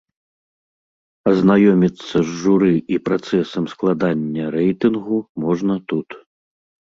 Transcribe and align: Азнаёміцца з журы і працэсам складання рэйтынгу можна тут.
Азнаёміцца 1.31 2.17
з 2.29 2.37
журы 2.45 2.71
і 2.97 2.97
працэсам 3.09 3.63
складання 3.75 4.45
рэйтынгу 4.57 5.17
можна 5.47 5.73
тут. 5.93 6.09